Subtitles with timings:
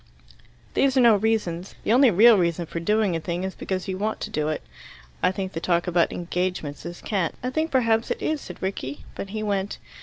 [0.73, 1.75] "These are no reasons.
[1.83, 4.63] The only real reason for doing a thing is because you want to do it.
[5.21, 9.03] I think the talk about 'engagements' is cant." "I think perhaps it is," said Rickie.
[9.13, 9.77] But he went.